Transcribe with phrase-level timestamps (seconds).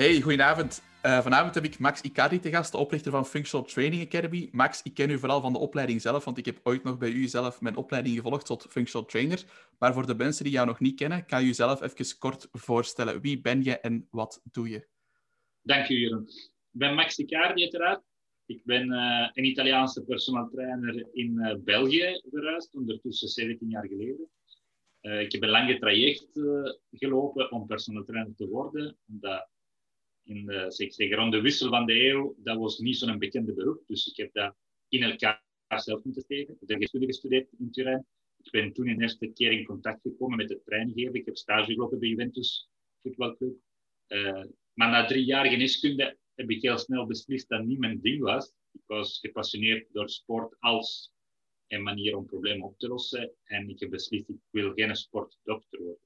[0.00, 0.82] Hey, goedenavond.
[1.06, 4.48] Uh, vanavond heb ik Max Icardi te gast, de oprichter van Functional Training Academy.
[4.52, 7.10] Max, ik ken u vooral van de opleiding zelf, want ik heb ooit nog bij
[7.10, 9.44] u zelf mijn opleiding gevolgd tot Functional Trainer.
[9.78, 13.20] Maar voor de mensen die jou nog niet kennen, kan je jezelf even kort voorstellen.
[13.20, 14.86] Wie ben je en wat doe je?
[15.62, 16.28] Dank u, Jeroen.
[16.72, 18.02] Ik ben Max Icardi, uiteraard.
[18.46, 24.30] Ik ben uh, een Italiaanse personal trainer in uh, België verhuisd, ondertussen 17 jaar geleden.
[25.00, 26.40] Ik heb een lange traject
[26.90, 28.96] gelopen om personal trainer te worden,
[30.30, 33.54] in de, zeg, zeg, rond de wissel van de eeuw, dat was niet zo'n bekende
[33.54, 33.82] beroep.
[33.86, 34.54] Dus ik heb dat
[34.88, 36.56] in elkaar zelf moeten steken.
[36.60, 38.06] Ik heb studie gestudeerd in Turijn.
[38.42, 41.14] Ik ben toen in eerste keer in contact gekomen met het treingeven.
[41.14, 42.68] Ik heb stage gelopen bij Juventus
[43.02, 43.56] voetbalclub.
[44.08, 48.20] Uh, maar na drie jaar geneeskunde heb ik heel snel beslist dat niet mijn ding
[48.20, 48.52] was.
[48.72, 51.12] Ik was gepassioneerd door sport als
[51.66, 53.32] een manier om problemen op te lossen.
[53.44, 56.02] En ik heb beslist, ik wil geen sportdokter worden.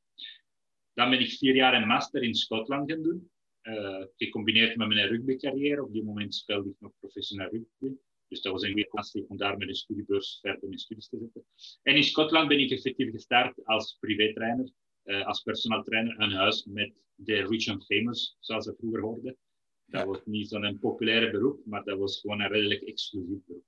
[0.92, 3.32] Dan ben ik vier jaar een master in Schotland gaan doen
[3.64, 5.82] uh, gecombineerd met mijn rugbycarrière.
[5.82, 7.96] Op die moment speelde ik nog professioneel rugby.
[8.28, 11.18] Dus dat was een goede kans om daar met een studiebeurs verder mijn studies te
[11.18, 11.44] zetten.
[11.82, 14.70] En in Schotland ben ik effectief gestart als privétrainer,
[15.04, 19.36] uh, als personal trainer aan huis met de Rich and Famous, zoals ze vroeger hoorden.
[19.84, 23.64] Dat was niet zo'n populaire beroep, maar dat was gewoon een redelijk exclusief beroep.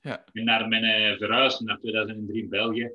[0.00, 0.24] Ja.
[0.32, 2.92] En naar mijn uh, verhuis naar 2003 in België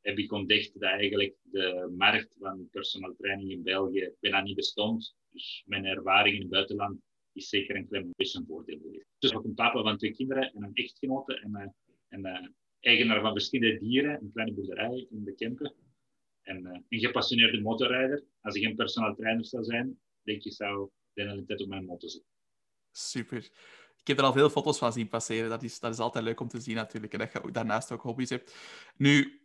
[0.00, 5.14] heb ik ontdekt dat eigenlijk de markt van personal training in België bijna niet bestond.
[5.30, 7.00] Dus mijn ervaring in het buitenland
[7.32, 9.06] is zeker een klein beetje een voordeel geweest.
[9.18, 11.66] Dus ook een papa van twee kinderen en een echtgenote en, uh,
[12.08, 12.48] en uh,
[12.80, 15.74] eigenaar van verschillende dieren, een kleine boerderij in de Kempen.
[16.42, 18.24] En uh, een gepassioneerde motorrijder.
[18.40, 21.84] Als ik een personal trainer zou zijn, denk ik zou de hele tijd op mijn
[21.84, 22.30] motor zitten.
[22.90, 23.50] Super.
[24.00, 25.48] Ik heb er al veel foto's van zien passeren.
[25.48, 27.12] Dat is, dat is altijd leuk om te zien natuurlijk.
[27.12, 28.54] En dat je daarnaast ook hobby's hebt.
[28.96, 29.40] Nu,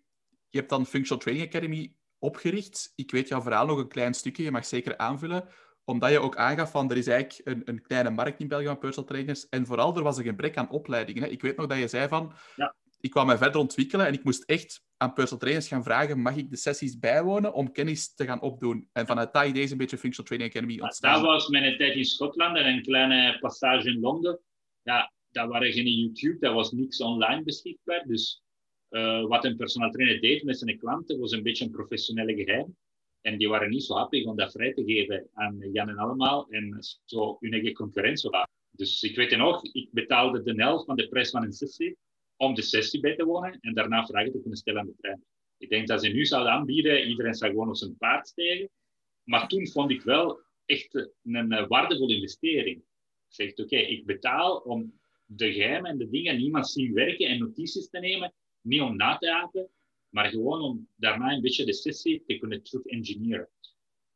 [0.50, 2.94] je hebt dan Functional Training Academy opgericht.
[2.96, 4.44] Ik weet jouw verhaal nog een klein stukje.
[4.44, 5.50] Je mag zeker aanvullen
[5.86, 8.78] omdat je ook aangaf van er is eigenlijk een, een kleine markt in België van
[8.78, 9.50] personal trainers.
[9.50, 11.24] En vooral, er was een gebrek aan opleidingen.
[11.24, 11.30] Hè.
[11.30, 12.76] Ik weet nog dat je zei van, ja.
[13.00, 16.36] ik kwam mij verder ontwikkelen en ik moest echt aan personal trainers gaan vragen, mag
[16.36, 18.90] ik de sessies bijwonen om kennis te gaan opdoen?
[18.92, 21.14] En vanuit dat idee is een beetje Functional Training Academy ontstaan.
[21.14, 24.40] Dat was mijn tijd in Schotland en een kleine passage in Londen.
[24.82, 28.04] Ja, dat waren geen YouTube, dat was niks online beschikbaar.
[28.08, 28.44] Dus
[28.90, 32.76] uh, wat een personal trainer deed met zijn klanten was een beetje een professionele geheim.
[33.26, 36.48] En die waren niet zo happy om dat vrij te geven aan Jan en allemaal
[36.50, 38.54] en zo hun concurrentie laten.
[38.72, 41.98] Dus ik weet nog, ik betaalde de helft van de prijs van een sessie
[42.36, 45.24] om de sessie bij te wonen en daarna vragen te kunnen stellen aan de trein.
[45.58, 48.70] Ik denk dat ze nu zouden aanbieden, iedereen zou gewoon op zijn paard steken.
[49.24, 52.78] Maar toen vond ik wel echt een waardevolle investering.
[52.78, 52.86] Ik
[53.28, 57.90] zeg, oké, ik betaal om de geheimen en de dingen niemand zien werken en notities
[57.90, 59.70] te nemen, niet om na te apen,
[60.16, 63.50] maar gewoon om daarna een beetje de sessie te kunnen terug-engineeren.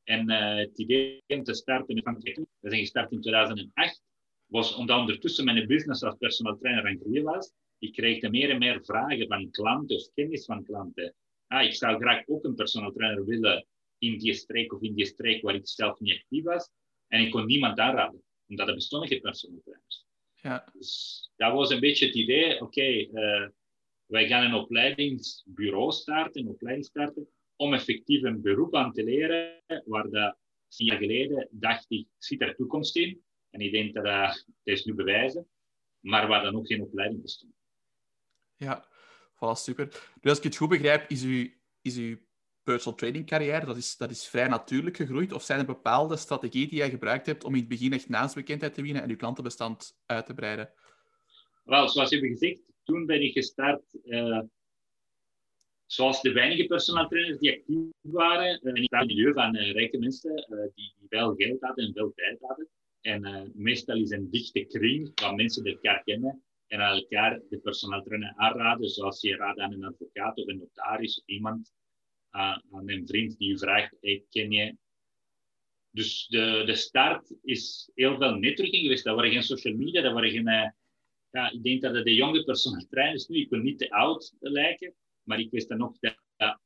[0.03, 4.01] En uh, het idee om te starten Van we zijn gestart in 2008,
[4.45, 7.51] was omdat ondertussen mijn business als personal trainer aan groeien was.
[7.77, 11.15] Ik kreeg meer en meer vragen van klanten of kennis van klanten.
[11.47, 13.65] Ah, ik zou graag ook een personal trainer willen
[13.97, 16.69] in die streek of in die streek waar ik zelf niet actief was.
[17.07, 20.05] En ik kon niemand aanraden, omdat er bestonden geen personal trainers.
[20.33, 20.69] Ja.
[20.73, 23.49] Dus dat was een beetje het idee, oké, okay, uh, eh,
[24.09, 29.63] wij gaan een opleidingsbureau starten, een opleiding starten, om effectief een beroep aan te leren,
[29.85, 30.37] waar dat
[30.67, 33.23] tien jaar geleden dacht ik, ziet er toekomst in.
[33.49, 35.47] En ik denk dat dat, is nu bewijzen,
[35.99, 37.53] maar waar dan ook geen opleiding bestond.
[38.55, 38.87] Ja,
[39.35, 39.85] voilà, super.
[40.21, 41.47] Dus als ik het goed begrijp, is uw,
[41.81, 42.17] is uw
[42.63, 45.33] personal training carrière, dat is, dat is vrij natuurlijk gegroeid?
[45.33, 48.73] Of zijn er bepaalde strategieën die jij gebruikt hebt om in het begin echt naamsbekendheid
[48.73, 50.73] te winnen en je klantenbestand uit te breiden?
[51.63, 54.41] Wel, zoals je hebt gezegd, toen ben ik gestart, uh,
[55.85, 59.97] zoals de weinige personal trainers die actief waren, uh, in het milieu van uh, rijke
[59.97, 62.67] mensen die, wel geld hadden en veel tijd hadden.
[63.01, 68.03] En meestal is een dichte kring van mensen die elkaar kennen en elkaar de personal
[68.03, 71.73] trainer aanraden, zoals je raadt aan een advocaat of een notaris of iemand,
[72.29, 73.95] aan een vriend die je vraagt,
[74.29, 74.75] ken je
[75.91, 79.03] dus de, de start is heel veel netwerking geweest.
[79.03, 80.73] Dat waren geen social media, dat waren geen
[81.31, 84.95] ja, ik denk dat de jonge personal trainers nu, ik wil niet te oud lijken,
[85.23, 86.17] maar ik wist dan nog dat,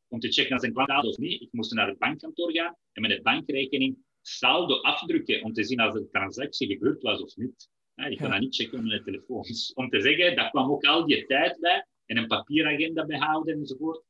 [0.07, 2.75] om te checken als een klant had of niet, ik moest naar het bankkantoor gaan
[2.91, 7.35] en met de bankrekening saldo afdrukken om te zien als de transactie gebeurd was of
[7.35, 7.69] niet.
[7.95, 9.41] Ja, ik kon dat niet checken met de telefoon.
[9.41, 13.55] Dus om te zeggen, daar kwam ook al die tijd bij en een papieragenda bijhouden
[13.55, 14.03] enzovoort.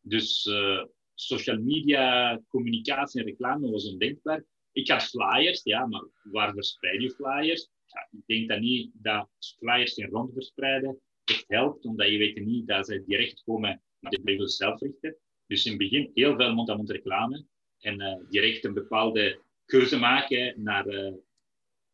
[0.00, 0.84] Dus uh,
[1.14, 4.44] social media, communicatie en reclame was ondenkbaar.
[4.72, 7.68] Ik had flyers, ja, maar waar verspreid je flyers?
[8.10, 9.28] Ik denk dat niet dat
[9.58, 14.10] flyers in rond verspreiden echt helpt, omdat je weet niet dat ze direct komen naar
[14.10, 15.16] de labels zelf richten.
[15.46, 17.44] Dus in het begin heel veel mond-aan-mond reclame
[17.78, 21.12] en uh, direct een bepaalde keuze maken naar, uh,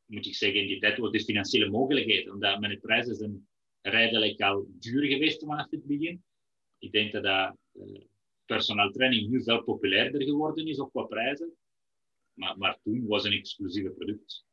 [0.07, 2.33] moet ik zeggen, in die tijd ook de financiële mogelijkheden.
[2.33, 3.49] Omdat mijn prijzen zijn
[3.81, 6.23] redelijk al duur geweest vanaf het begin.
[6.79, 8.01] Ik denk dat dat uh,
[8.45, 11.57] personal training nu veel populairder geworden is op qua prijzen.
[12.33, 14.45] Maar, maar toen was een exclusieve product.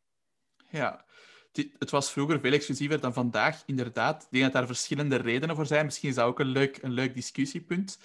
[0.71, 1.05] Ja,
[1.51, 4.23] het was vroeger veel exclusiever dan vandaag, inderdaad.
[4.23, 5.85] Ik denk dat daar verschillende redenen voor zijn.
[5.85, 7.99] Misschien is dat ook een leuk, een leuk discussiepunt.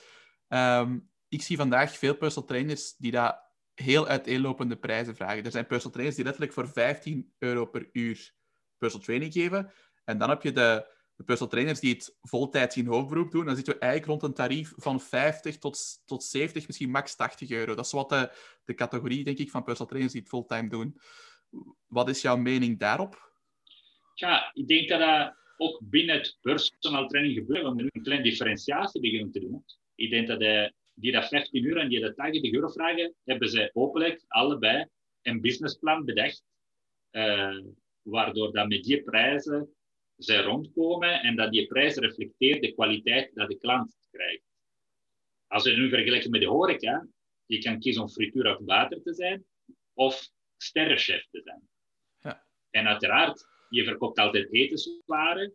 [0.48, 0.98] Ehm,
[1.28, 3.42] ik zie vandaag veel personal trainers die dat
[3.74, 5.44] heel uiteenlopende prijzen vragen.
[5.44, 8.34] Er zijn personal trainers die letterlijk voor 15 euro per uur
[8.78, 9.72] personal training geven.
[10.04, 10.86] En dan heb je de,
[11.16, 13.46] de personal trainers die het voltijds in hoofdberoep doen.
[13.46, 17.50] Dan zitten we eigenlijk rond een tarief van 50 tot, tot 70, misschien max 80
[17.50, 17.74] euro.
[17.74, 18.32] Dat is wat de,
[18.64, 21.00] de categorie, denk ik, van personal trainers die het fulltime doen.
[21.86, 23.33] Wat is jouw mening daarop?
[24.14, 27.62] Ja, ik denk dat dat ook binnen het personal training gebeurt.
[27.62, 29.64] We moeten een kleine differentiatie beginnen te doen.
[29.94, 33.48] Ik denk dat de, die dat 15 uur en die dat 80 euro vragen, hebben
[33.48, 34.86] ze hopelijk allebei
[35.22, 36.42] een businessplan bedacht.
[37.10, 37.60] Uh,
[38.02, 39.74] waardoor dat met die prijzen
[40.18, 44.42] ze rondkomen en dat die prijs reflecteert de kwaliteit dat de klant krijgt.
[45.46, 47.06] Als we nu vergelijken met de horeca,
[47.46, 49.44] je kan kiezen om frituur of water te zijn
[49.92, 51.68] of sterrenchef te zijn.
[52.20, 52.46] Ja.
[52.70, 55.52] En uiteraard, je verkoopt altijd etenswaren,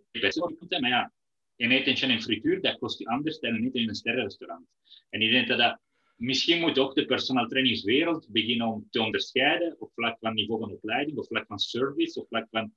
[0.69, 1.13] maar ja,
[1.55, 4.67] een etentje en frituur, dat kost je anders dan eten in een sterrenrestaurant.
[5.09, 5.79] En ik denk dat, dat
[6.15, 10.71] misschien moet ook de personal trainingswereld beginnen om te onderscheiden op vlak van niveau van
[10.71, 12.73] opleiding, op vlak van service, op vlak van...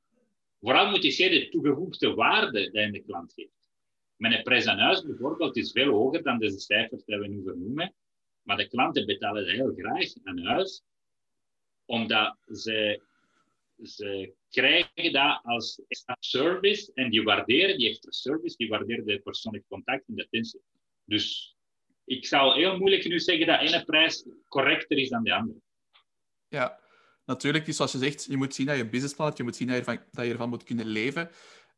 [0.61, 3.61] Vooral moet je zien de toegevoegde waarde die je de klant geeft.
[4.17, 7.95] Mijn prijs aan huis bijvoorbeeld is veel hoger dan deze cijfers die we nu vernoemen.
[8.43, 10.83] Maar de klanten betalen heel graag aan huis,
[11.85, 13.03] omdat ze
[13.83, 19.21] ze krijgen dat als extra service en die waarderen die extra service, die waarderen de
[19.21, 20.61] persoonlijke contact en de attentie.
[21.05, 21.57] Dus
[22.05, 25.59] ik zou heel moeilijk nu zeggen dat ene prijs correcter is dan de andere.
[26.49, 26.81] Ja,
[27.25, 27.65] natuurlijk.
[27.65, 29.77] Dus zoals je zegt, je moet zien dat je businessplan hebt, je moet zien dat
[29.77, 31.31] je, ervan, dat je ervan moet kunnen leven.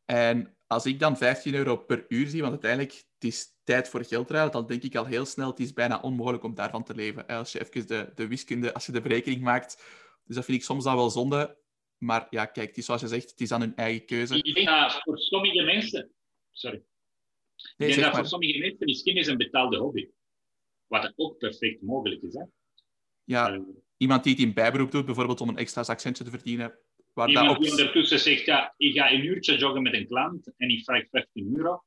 [0.05, 4.05] En als ik dan 15 euro per uur zie, want uiteindelijk het is tijd voor
[4.05, 6.95] geld ruilen, dan denk ik al heel snel, het is bijna onmogelijk om daarvan te
[6.95, 7.27] leven.
[7.27, 9.83] Als je even de, de wiskunde, als je de berekening maakt.
[10.25, 11.57] Dus dat vind ik soms dan wel zonde.
[12.05, 14.37] Maar ja, kijk, het is zoals je zegt, het is aan hun eigen keuze.
[14.37, 16.11] Ik denk dat voor sommige mensen...
[16.51, 16.83] Sorry.
[17.77, 20.09] Nee, ik denk dat voor sommige mensen misschien is een betaalde hobby.
[20.87, 22.35] Wat ook perfect mogelijk is.
[22.35, 22.45] Hè?
[23.25, 23.61] Ja, uh,
[23.97, 26.79] iemand die het in bijberoep doet, bijvoorbeeld om een extra zakcentje te verdienen.
[27.13, 27.63] Waar iemand dat op...
[27.63, 31.09] die ondertussen zegt, ja, ik ga een uurtje joggen met een klant en ik vraag
[31.11, 31.85] 15 euro.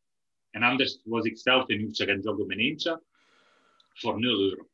[0.50, 3.04] En anders was ik zelf een uurtje gaan joggen met eentje
[3.94, 4.69] voor 0 euro.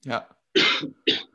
[0.00, 0.38] Ja.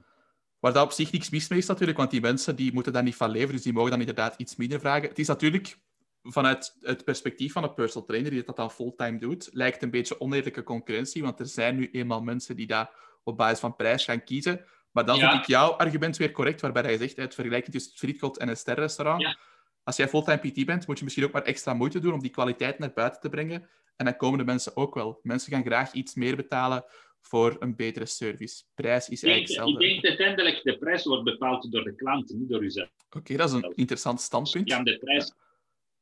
[0.60, 3.04] Waar dat op zich niks mis mee is natuurlijk, want die mensen die moeten daar
[3.04, 5.10] niet van leven, dus die mogen dan inderdaad iets minder vragen.
[5.10, 5.78] Het is natuurlijk
[6.24, 10.20] vanuit het perspectief van een personal trainer die dat dan fulltime doet, lijkt een beetje
[10.20, 12.90] oneerlijke concurrentie, want er zijn nu eenmaal mensen die daar
[13.24, 14.66] op basis van prijs gaan kiezen.
[14.92, 18.38] Maar dan vind ik jouw argument weer correct, waarbij je zegt, het vergelijking tussen het
[18.38, 19.22] en een sterrenrestaurant.
[19.22, 19.38] Ja.
[19.84, 22.30] Als jij fulltime PT bent, moet je misschien ook maar extra moeite doen om die
[22.30, 23.70] kwaliteit naar buiten te brengen.
[23.96, 25.20] En dan komen de mensen ook wel.
[25.24, 26.84] Mensen gaan graag iets meer betalen
[27.22, 28.64] voor een betere service.
[28.74, 29.86] Prijs is eigenlijk hetzelfde.
[29.86, 32.90] Ik denk uiteindelijk de prijs wordt bepaald door de klant, niet door uzelf.
[33.10, 34.70] Oké, dat is een interessant standpunt.
[34.70, 35.34] Je kan de prijs,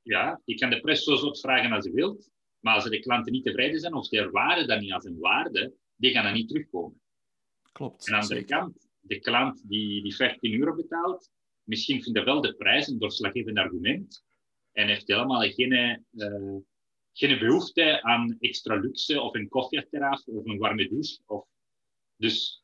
[0.01, 3.31] ja, je kan de prijs zo zot vragen als je wilt, maar als de klanten
[3.31, 6.47] niet tevreden zijn of ze ervaren dat niet als een waarde, die gaan dan niet
[6.47, 7.01] terugkomen.
[7.71, 8.07] Klopt.
[8.07, 11.31] En aan de andere kant, de klant die, die 15 euro betaalt,
[11.63, 14.23] misschien vindt wel de prijs een doorslaggevend argument
[14.71, 16.03] en heeft helemaal geen...
[16.11, 16.55] Uh,
[17.17, 21.19] geen behoefte aan extra luxe of een koffieterras of een warme douche.
[21.25, 21.45] Of...
[22.15, 22.63] Dus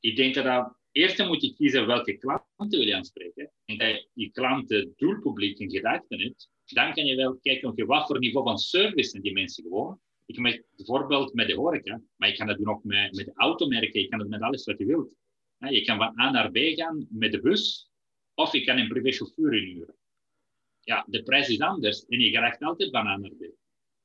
[0.00, 3.50] ik denk dat eerst moet je kiezen welke klanten wil je aanspreken.
[3.64, 7.80] En dat je je klanten doelpubliek in gedachten hebt, dan kan je wel kijken op
[7.80, 10.00] wat voor niveau van service die mensen gewoon.
[10.26, 13.32] Ik kan bijvoorbeeld met de horeca, maar je kan dat doen ook met, met de
[13.34, 15.14] automerken, je kan het met alles wat je wilt.
[15.58, 17.90] Je kan van A naar B gaan met de bus,
[18.34, 19.94] of je kan een privéchauffeur inhuren.
[20.80, 23.44] Ja, de prijs is anders en je krijgt altijd van A naar B.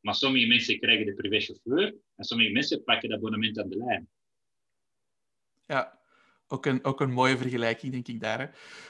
[0.04, 4.10] Maar sommige mensen krijgen de privéchauffeur en sommige mensen pakken dat abonnement aan de lijn.
[5.66, 6.00] Ja,
[6.48, 8.40] ook een, ook een mooie vergelijking, denk ik daar.
[8.40, 8.48] Hè.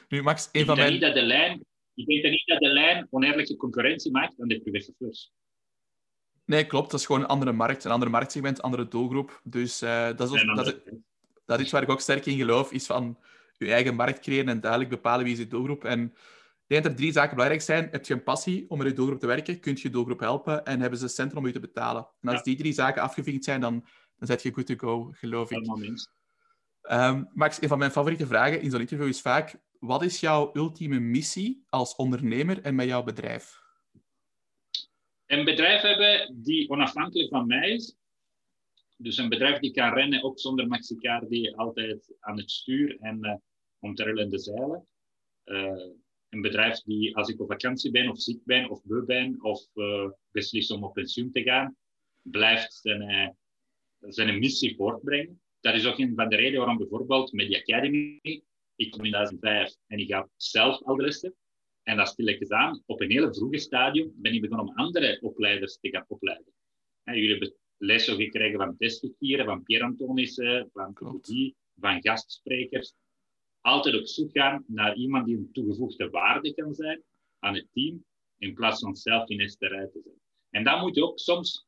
[0.08, 0.92] Nu, Max, een ik van mijn...
[0.92, 4.60] Niet dat de lijn, ik denk niet dat de lijn oneerlijke concurrentie maakt aan de
[4.60, 5.32] privéchauffeurs.
[6.44, 6.90] Nee, klopt.
[6.90, 9.40] Dat is gewoon een andere markt, een andere marktsegment, een andere doelgroep.
[9.44, 10.74] Dus uh, dat, is ook, dat, is,
[11.44, 13.18] dat is waar ik ook sterk in geloof, is van
[13.56, 15.84] je eigen markt creëren en duidelijk bepalen wie is je doelgroep.
[15.84, 16.14] En
[16.66, 17.88] denk dat er drie zaken belangrijk zijn.
[17.90, 19.60] Heb je een passie om met je doelgroep te werken?
[19.60, 20.64] Kun je je doelgroep helpen?
[20.64, 22.08] En hebben ze centrum om je te betalen?
[22.20, 25.50] En als die drie zaken afgevinkt zijn, dan, dan zet je good to go, geloof
[25.50, 25.66] ik.
[26.90, 29.62] Um, Max, een van mijn favoriete vragen in zo'n interview is vaak...
[29.78, 33.62] Wat is jouw ultieme missie als ondernemer en met jouw bedrijf?
[35.26, 37.96] Een bedrijf hebben die onafhankelijk van mij is.
[38.96, 43.24] Dus een bedrijf die kan rennen, ook zonder Maxicaar, die altijd aan het stuur en...
[43.24, 43.34] Uh,
[43.84, 44.86] om te in de zeilen.
[45.44, 45.86] Uh,
[46.34, 49.66] een bedrijf die, als ik op vakantie ben, of ziek ben, of beu ben, of
[49.74, 51.76] uh, beslist om op pensioen te gaan,
[52.22, 53.36] blijft zijn,
[54.00, 55.40] zijn missie voortbrengen.
[55.60, 58.20] Dat is ook een van de redenen waarom bijvoorbeeld Media Academy,
[58.76, 61.34] ik kom in 2005 en ik ga zelf al de lessen.
[61.82, 65.78] En dat stilletjes aan, op een hele vroege stadium ben ik begonnen om andere opleiders
[65.80, 66.52] te gaan opleiden.
[67.02, 72.94] En jullie hebben lessen gekregen van testverkeer, van Pierre Antonissen, van Claudie, van gastsprekers.
[73.64, 77.02] Altijd op zoek gaan naar iemand die een toegevoegde waarde kan zijn
[77.38, 78.04] aan het team,
[78.38, 80.20] in plaats van zelf in esterij te zijn.
[80.50, 81.64] En dan moet je ook soms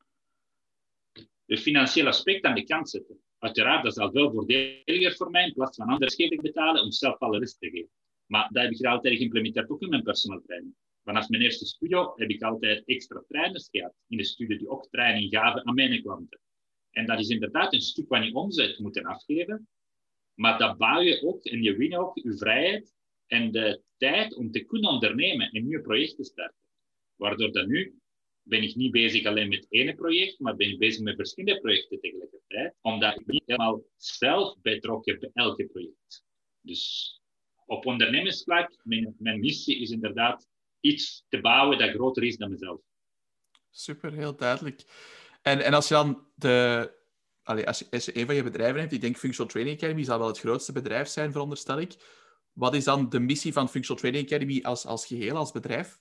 [1.45, 3.21] de financiële aspect aan de kant zetten.
[3.39, 6.91] Uiteraard, dat is al veel voordeliger voor mij, in plaats van andere schepen betalen, om
[6.91, 7.91] zelf alle rest te geven.
[8.27, 10.75] Maar dat heb ik altijd geïmplementeerd, ook in mijn personal training.
[11.05, 14.89] Vanaf mijn eerste studio heb ik altijd extra trainers gehad in de studio die ook
[14.91, 16.41] training gaven aan mijn klanten.
[16.91, 19.69] En dat is inderdaad een stuk van je omzet moeten afgeven.
[20.37, 22.95] Maar dat bouw je ook en je wint ook je vrijheid
[23.27, 26.59] en de tijd om te kunnen ondernemen en nieuwe projecten starten.
[27.17, 27.99] Waardoor dat nu
[28.43, 32.01] ben ik niet bezig alleen met één project, maar ben ik bezig met verschillende projecten
[32.01, 32.75] tegelijkertijd.
[32.81, 36.25] Omdat ik niet helemaal zelf betrokken bij elke project.
[36.61, 37.15] Dus
[37.67, 40.49] op ondernemingsvlak, mijn, mijn missie is inderdaad
[40.81, 42.81] iets te bouwen dat groter is dan mezelf.
[43.71, 44.85] Super, heel duidelijk.
[45.43, 46.95] En, en als je dan de...
[47.47, 50.27] Als, je, als een van je bedrijven hebt, ik denk Functional Training Academy zal wel
[50.27, 51.95] het grootste bedrijf zijn, veronderstel ik.
[52.53, 55.99] Wat is dan de missie van Functional Training Academy als, als geheel, als bedrijf?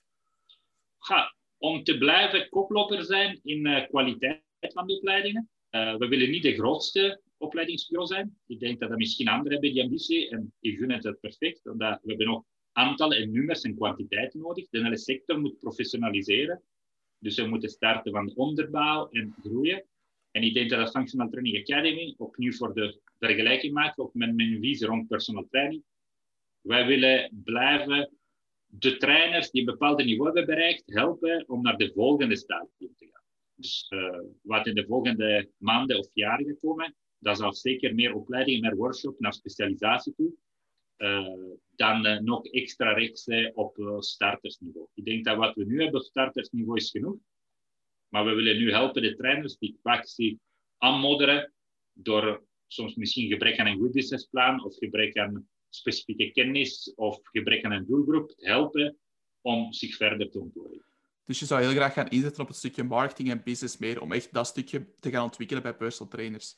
[1.58, 5.50] Om te blijven koploper zijn in uh, kwaliteit van de opleidingen.
[5.70, 8.38] Uh, we willen niet de grootste opleidingsbureau zijn.
[8.46, 11.98] Ik denk dat er misschien anderen hebben die ambitie en ik gun het perfect, omdat
[12.02, 14.68] we hebben nog aantallen en nummers en kwantiteit nodig.
[14.70, 16.62] De hele sector moet professionaliseren.
[17.18, 19.84] Dus we moeten starten van onderbouw en groeien.
[20.36, 24.34] En ik denk dat de Functional Training Academy, opnieuw voor de vergelijking maken, ook met
[24.34, 25.82] mijn visie rond personal training,
[26.60, 28.10] wij willen blijven
[28.66, 33.08] de trainers die een bepaald niveau hebben bereikt, helpen om naar de volgende stadium te
[33.12, 33.22] gaan.
[33.54, 38.60] Dus uh, wat in de volgende maanden of jaren komen, dat zal zeker meer opleiding,
[38.60, 40.32] meer workshop naar specialisatie toe.
[40.96, 44.86] Uh, dan uh, nog extra rechts op startersniveau.
[44.94, 47.16] Ik denk dat wat we nu hebben op startersniveau is genoeg.
[48.08, 50.40] Maar we willen nu helpen de trainers die kwaksie
[50.78, 51.52] aanmodderen
[51.92, 57.64] door soms misschien gebrek aan een goed businessplan of gebrek aan specifieke kennis of gebrek
[57.64, 58.98] aan een doelgroep te helpen
[59.40, 60.84] om zich verder te ontwikkelen.
[61.24, 64.12] Dus je zou heel graag gaan inzetten op het stukje marketing en business meer, om
[64.12, 66.56] echt dat stukje te gaan ontwikkelen bij personal trainers.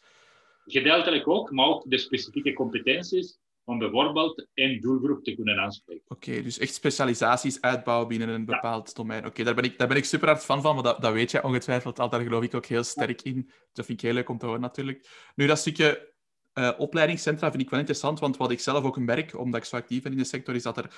[0.65, 6.05] Gedeeltelijk ook, maar ook de specifieke competenties om bijvoorbeeld één doelgroep te kunnen aanspreken.
[6.09, 9.27] Oké, dus echt specialisaties uitbouwen binnen een bepaald domein.
[9.27, 11.31] Oké, daar, ben ik, daar ben ik super hard fan van, maar dat, dat weet
[11.31, 12.09] je ongetwijfeld al.
[12.09, 13.51] Daar geloof ik ook heel sterk in.
[13.73, 15.09] Dat vind ik heel leuk om te horen, natuurlijk.
[15.35, 16.13] Nu, dat stukje
[16.55, 19.77] uh, opleidingscentra vind ik wel interessant, want wat ik zelf ook merk, omdat ik zo
[19.77, 20.95] actief ben in de sector, is dat er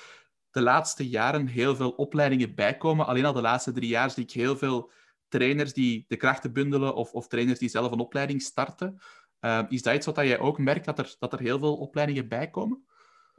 [0.51, 3.05] de laatste jaren heel veel opleidingen bijkomen.
[3.05, 4.91] Alleen al de laatste drie jaar zie ik heel veel
[5.27, 8.99] trainers die de krachten bundelen of, of trainers die zelf een opleiding starten.
[9.41, 12.27] Uh, is dat iets wat jij ook merkt, dat er, dat er heel veel opleidingen
[12.27, 12.85] bijkomen?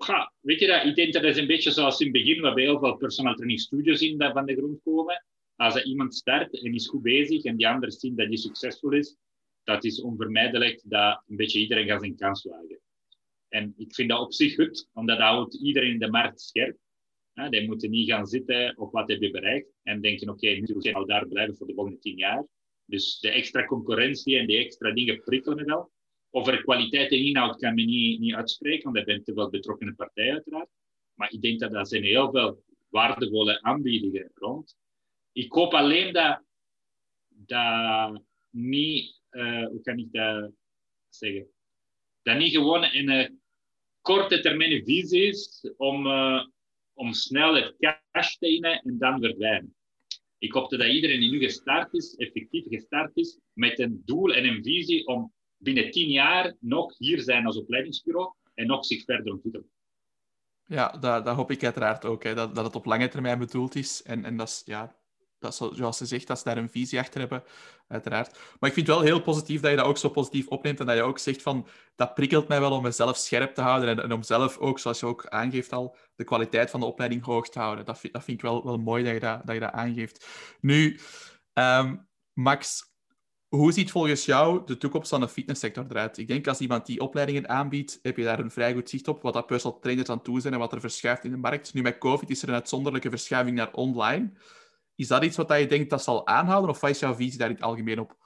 [0.07, 0.85] Ja, weet je dat?
[0.85, 3.61] Ik denk dat het een beetje zoals in het begin, waarbij heel veel personal training
[3.61, 5.25] studios in dat van de grond komen.
[5.57, 8.93] Als er iemand start en is goed bezig en die anderen zien dat hij succesvol
[8.93, 9.17] is,
[9.65, 12.81] dat is onvermijdelijk dat een beetje iedereen gaat zijn kans wagen.
[13.49, 16.77] En ik vind dat op zich goed, omdat dat houdt iedereen in de markt scherp.
[17.33, 20.59] Ja, die moeten niet gaan zitten op wat heb je bereikt en denken, oké, okay,
[20.59, 22.47] nu moet je daar blijven voor de volgende tien jaar.
[22.85, 25.92] Dus de extra concurrentie en de extra dingen prikkelen wel.
[26.35, 29.95] Over kwaliteit en inhoud kan me niet, niet uitspreken, want daar ben te wel betrokkenen
[29.95, 30.69] partij uiteraard.
[31.15, 34.77] Maar ik denk dat er zijn heel veel waardevolle aanbiedingen rond.
[35.33, 36.43] Ik hoop alleen dat,
[37.29, 40.53] dat niet, uh, hoe kan ik dat
[41.09, 41.47] zeggen?
[42.23, 43.41] Dat niet gewoon een
[44.01, 46.47] korte termijn visie is om, uh,
[46.95, 47.77] om snel het
[48.11, 49.75] cash te innen en dan verdwijnen.
[50.39, 54.45] Ik hoop dat iedereen die nu gestart is, effectief gestart is, met een doel en
[54.45, 55.33] een visie om
[55.63, 59.71] binnen tien jaar nog hier zijn als opleidingsbureau en nog zich verder ontwikkelen.
[60.65, 62.23] Ja, dat, hoop ik uiteraard ook.
[62.23, 62.35] Hè.
[62.35, 64.03] Dat, dat het op lange termijn bedoeld is.
[64.03, 64.97] En, en dat is, ja,
[65.39, 67.45] dat zoals ze zegt, dat ze daar een visie achter hebben,
[67.89, 68.33] uiteraard.
[68.33, 70.87] Maar ik vind het wel heel positief dat je dat ook zo positief opneemt en
[70.87, 71.67] dat je ook zegt van,
[71.97, 75.01] dat prikkelt mij wel om mezelf scherp te houden en, en om zelf ook, zoals
[75.01, 77.85] je ook aangeeft al, de kwaliteit van de opleiding hoog te houden.
[77.85, 80.27] Dat vind, dat vind ik wel, wel mooi dat je dat, dat je dat aangeeft.
[80.61, 81.01] Nu,
[81.53, 81.97] ehm,
[82.33, 82.92] Max,
[83.57, 86.19] hoe ziet volgens jou de toekomst van de fitnesssector eruit?
[86.19, 89.23] Ik denk als iemand die opleidingen aanbiedt, heb je daar een vrij goed zicht op
[89.23, 91.75] wat dat personal trainers aan toe zijn en wat er verschuift in de markt.
[91.75, 94.33] Nu met COVID is er een uitzonderlijke verschuiving naar online.
[94.97, 97.49] Is dat iets wat je denkt dat zal aanhouden, of wat is jouw visie daar
[97.49, 98.17] in het algemeen op?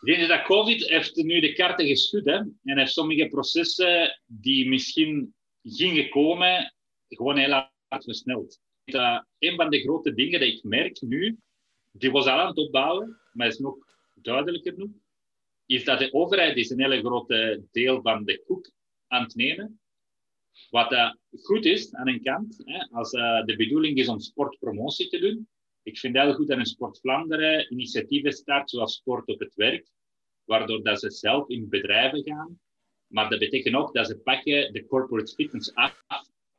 [0.00, 2.36] Denk dat COVID heeft nu de kaarten geschud hè?
[2.36, 6.74] en heeft sommige processen die misschien gingen komen,
[7.08, 8.60] gewoon heel hard versneld.
[8.84, 11.38] Uh, een van de grote dingen die ik merk nu,
[11.92, 13.85] die was al aan het opbouwen, maar is nog
[14.26, 15.00] duidelijker nu,
[15.66, 18.70] is dat de overheid is een hele grote deel van de koek
[19.06, 19.80] aan het nemen.
[20.70, 25.08] Wat uh, goed is aan een kant, hè, als uh, de bedoeling is om sportpromotie
[25.08, 25.48] te doen.
[25.82, 29.54] Ik vind het heel goed dat een Sport Vlaanderen initiatieven start, zoals Sport op het
[29.54, 29.90] Werk,
[30.44, 32.60] waardoor dat ze zelf in bedrijven gaan.
[33.06, 36.02] Maar dat betekent ook dat ze pakken de corporate fitness af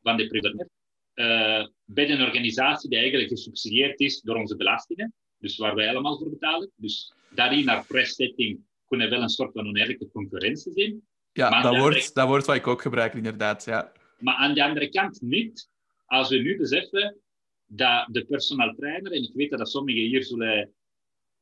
[0.02, 0.70] van de privaat.
[1.16, 6.18] Uh, bij een organisatie die eigenlijk gesubsidieerd is door onze belastingen, dus waar wij allemaal
[6.18, 6.72] voor betalen.
[6.76, 11.02] Dus daarin naar press-setting kunnen wel een soort van oneerlijke concurrentie zijn.
[11.32, 13.66] Ja, dat, woord, dat woord wat ik ook gebruik, inderdaad.
[13.66, 13.92] Ja.
[14.20, 15.70] Maar aan de andere kant niet.
[16.06, 17.18] Als we nu beseffen
[17.66, 20.74] dat de personal trainer, en ik weet dat sommigen hier zullen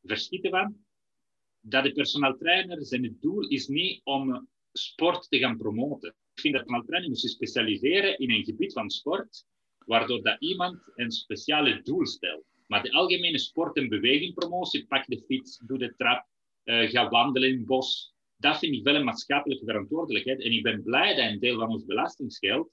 [0.04, 0.86] verschieten van,
[1.60, 6.10] dat de personal trainer zijn doel is niet om sport te gaan promoten.
[6.34, 9.46] Ik vind dat de personal trainer moet zich specialiseren in een gebied van sport,
[9.86, 12.46] waardoor dat iemand een speciale doel stelt.
[12.68, 16.28] Maar de algemene sport- en bewegingpromotie, pak de fiets, doe de trap,
[16.64, 20.42] uh, ga wandelen in het bos, dat vind ik wel een maatschappelijke verantwoordelijkheid.
[20.42, 22.72] En ik ben blij dat een deel van ons belastingsgeld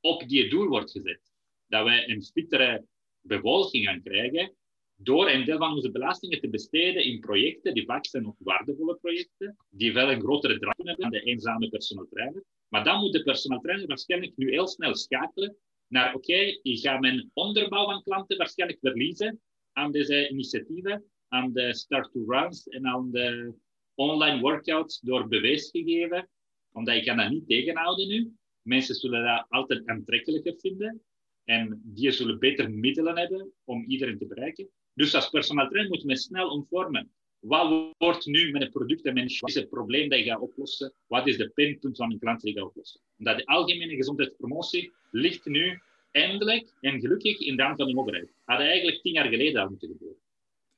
[0.00, 1.32] op die doel wordt gezet.
[1.66, 2.86] Dat wij een fittere
[3.20, 4.54] bevolking gaan krijgen
[4.94, 8.96] door een deel van onze belastingen te besteden in projecten die vaak zijn nog waardevolle
[8.96, 12.44] projecten, die wel een grotere drang hebben dan de eenzame personal trainer.
[12.68, 15.56] Maar dan moet de personal trainer waarschijnlijk nu heel snel schakelen
[15.90, 19.40] naar oké, ik ga mijn onderbouw van klanten waarschijnlijk verliezen
[19.72, 23.54] aan deze initiatieven, aan de start-to-runs en aan de
[23.94, 26.28] online workouts door bewijs gegeven,
[26.72, 28.32] omdat je kan dat niet tegenhouden nu.
[28.62, 31.02] Mensen zullen dat altijd aantrekkelijker vinden
[31.44, 34.68] en die zullen beter middelen hebben om iedereen te bereiken.
[34.94, 37.12] Dus als personal trainer moet men snel omvormen.
[37.40, 40.94] Wat wordt nu met het product en wat is het probleem dat je gaat oplossen?
[41.06, 43.00] Wat is de pinpunt van een klant die je gaat oplossen?
[43.18, 48.32] Omdat de algemene gezondheidspromotie ligt nu eindelijk en gelukkig in de hand van de overheid.
[48.44, 50.20] Had eigenlijk tien jaar geleden al moeten gebeuren.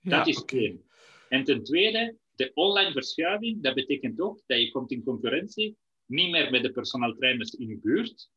[0.00, 0.84] dat is één.
[1.28, 6.30] En ten tweede, de online verschuiving, dat betekent ook dat je komt in concurrentie, niet
[6.30, 8.30] meer met de personal trainers in je buurt.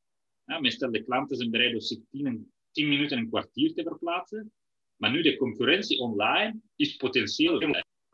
[0.46, 4.52] Ja, meestal de klanten zijn bereid om zich tien, tien minuten, een kwartier te verplaatsen.
[4.96, 7.60] Maar nu de concurrentie online is potentieel.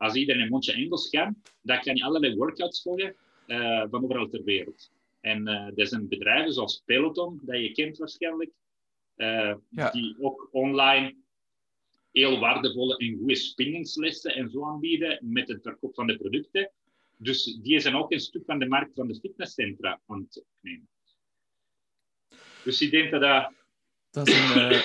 [0.02, 3.14] Als iedereen een mondje Engels kan, dan kan je allerlei workouts volgen
[3.46, 4.90] uh, van overal ter wereld.
[5.20, 8.50] En er zijn bedrijven zoals Peloton, dat je kent waarschijnlijk,
[9.16, 9.54] uh,
[9.92, 11.14] die ook online
[12.12, 16.70] heel waardevolle en goede spinningslessen en zo aanbieden met het verkoop van de producten.
[17.16, 20.88] Dus die zijn ook een stuk van de markt van de fitnesscentra aan het opnemen.
[22.64, 23.52] Dus ik denk dat dat...
[24.10, 24.82] Dat is een,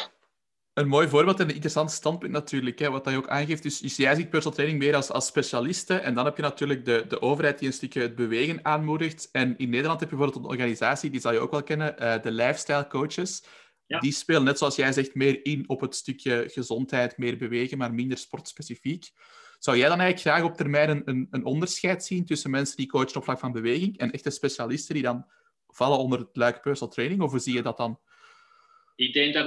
[0.77, 3.63] een mooi voorbeeld en een interessant standpunt natuurlijk, hè, wat dat je ook aangeeft.
[3.63, 6.85] Dus, dus jij ziet personal training meer als, als specialiste en dan heb je natuurlijk
[6.85, 9.29] de, de overheid die een stukje het bewegen aanmoedigt.
[9.31, 12.21] En in Nederland heb je bijvoorbeeld een organisatie, die zal je ook wel kennen, uh,
[12.21, 13.43] de Lifestyle Coaches.
[13.87, 17.93] Die spelen, net zoals jij zegt, meer in op het stukje gezondheid, meer bewegen, maar
[17.93, 19.11] minder sportspecifiek.
[19.59, 23.15] Zou jij dan eigenlijk graag op termijn een, een, onderscheid zien tussen mensen die coachen
[23.15, 25.25] op vlak van beweging en echte specialisten die dan
[25.67, 27.21] vallen onder het luik personal training?
[27.21, 27.99] Of hoe zie je dat dan?
[28.97, 29.45] Ik denk dat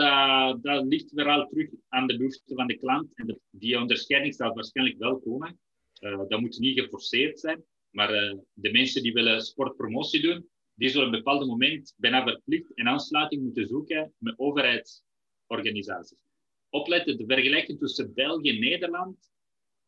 [0.63, 3.11] dat, ligt vooral terug aan de behoeften van de klant.
[3.15, 5.61] En die onderscheiding zal waarschijnlijk wel komen.
[6.01, 7.65] Uh, dat moet niet geforceerd zijn.
[7.91, 12.23] Maar uh, de mensen die willen sportpromotie doen, die zullen op een bepaald moment bijna
[12.23, 16.25] verplicht een aansluiting moeten zoeken met overheidsorganisaties.
[16.69, 19.31] Opletten, de vergelijking tussen België en Nederland,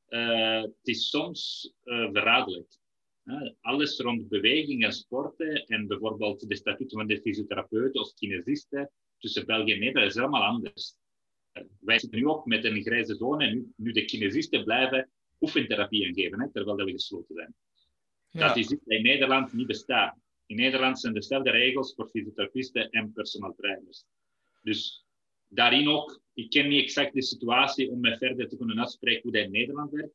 [0.09, 2.81] uh, het is soms verraderlijk.
[3.61, 8.91] Alles rond beweging en sporten en bijvoorbeeld de statuten van de fysiotherapeuten of kinesisten
[9.23, 10.95] tussen België en Nederland is allemaal anders.
[11.81, 16.15] wij zitten nu ook met een grijze zone en nu, nu de kinesisten blijven oefentherapieën
[16.15, 17.55] geven, hè, terwijl we gesloten zijn.
[18.29, 18.47] Ja.
[18.47, 20.17] Dat is iets dat in Nederland niet bestaat.
[20.47, 24.05] In Nederland zijn dezelfde regels voor fysiotherapisten en personal trainers.
[24.63, 25.07] Dus
[25.49, 29.33] daarin ook, ik ken niet exact de situatie om me verder te kunnen uitspreken hoe
[29.33, 30.15] dat in Nederland werkt.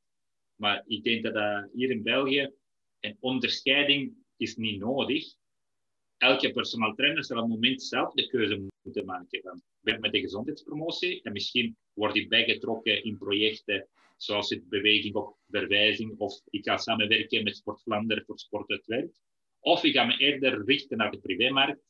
[0.55, 2.51] Maar ik denk dat uh, hier in België
[2.99, 5.33] een onderscheiding is niet nodig.
[6.17, 9.63] Elke personal trainer zal op het moment zelf de keuze moeten maken.
[9.81, 16.17] Met de gezondheidspromotie en misschien word ik bijgetrokken in projecten zoals het beweging op verwijzing
[16.17, 19.15] of ik ga samenwerken met Sport Vlaanderen voor Sport het Werk.
[19.59, 21.81] Of ik ga me eerder richten naar de privémarkt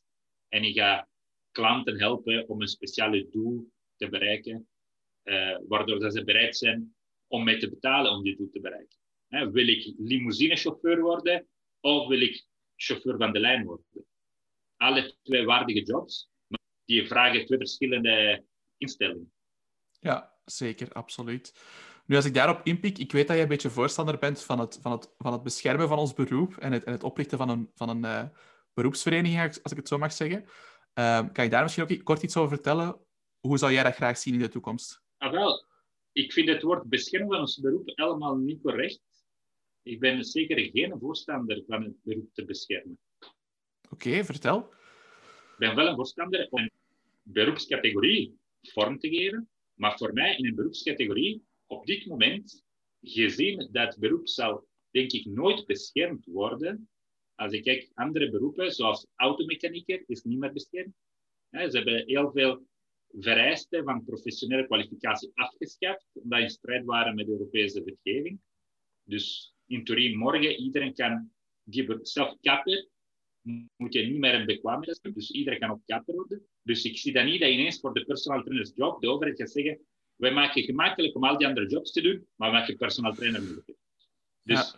[0.48, 1.08] en ik ga
[1.52, 4.68] klanten helpen om een speciale doel te bereiken,
[5.24, 6.96] uh, waardoor ze bereid zijn
[7.28, 8.98] om mij te betalen om dit doel te bereiken.
[9.54, 11.48] wil ik limousinechauffeur worden
[11.80, 14.06] of wil ik chauffeur van de lijn worden?
[14.76, 16.30] Alle twee waardige jobs,
[16.88, 18.44] die vragen twee verschillende
[18.78, 19.32] instellingen.
[20.00, 21.54] Ja, zeker, absoluut.
[22.06, 24.80] Nu, als ik daarop inpik, ik weet dat je een beetje voorstander bent van het,
[24.82, 27.72] van het, van het beschermen van ons beroep en het, en het oprichten van een,
[27.76, 28.24] van een uh,
[28.74, 30.46] beroepsvereniging, als ik het zo mag zeggen.
[30.94, 33.00] Ehm, kan je daar misschien ook kort iets over vertellen?
[33.40, 35.02] Hoe zou jij dat graag zien in de toekomst?
[35.18, 35.66] Ah, wel,
[36.12, 39.02] ik vind het woord beschermen van ons beroep helemaal niet correct.
[39.82, 43.00] Ik ben zeker geen voorstander van het beroep te beschermen.
[43.90, 44.74] Oké, vertel.
[45.58, 46.72] Ben wel een voorstander om een
[47.24, 52.64] beroepscategorie vorm te geven, maar voor mij in een beroepscategorie op dit moment,
[53.02, 56.90] gezien dat beroep zal, denk ik, nooit beschermd worden.
[57.36, 60.96] Als ik kijk andere beroepen, zoals automechanieker, is niet meer beschermd.
[61.52, 62.66] Ze hebben heel veel
[63.12, 68.40] vereisten van professionele kwalificatie afgeschaft, omdat in strijd waren met de Europese wetgeving.
[69.04, 71.32] Dus in theorie, morgen iedereen kan
[71.64, 72.88] die zelf kapper,
[73.78, 76.46] moet je niet meer een bekwaamheid hebben, dus iedereen kan ook kapper worden.
[76.64, 79.52] Dus ik zie dat niet dat ineens voor de personal trainers job de overheid gaat
[79.52, 79.80] zeggen,
[80.16, 83.14] wij maken het gemakkelijk om al die andere jobs te doen, maar we maken personal
[83.14, 83.74] trainer moeilijk.
[84.44, 84.76] Dus,